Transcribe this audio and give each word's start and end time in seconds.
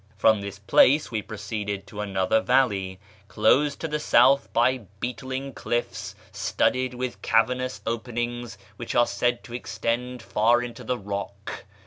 From 0.17 0.41
this 0.41 0.57
place 0.57 1.11
we 1.11 1.21
proceeded 1.21 1.85
to 1.85 2.01
another 2.01 2.41
valley, 2.41 2.99
closed 3.27 3.79
to 3.81 3.87
the 3.87 3.99
south 3.99 4.51
by 4.51 4.79
beetling 4.99 5.53
cliffs 5.53 6.15
studded 6.31 6.95
with 6.95 7.21
cavernous 7.21 7.81
openings 7.85 8.57
which 8.77 8.95
are 8.95 9.05
said 9.05 9.43
to 9.43 9.53
extend 9.53 10.23
far 10.23 10.63
into 10.63 10.83
the 10.83 10.97
rock. 10.97 11.65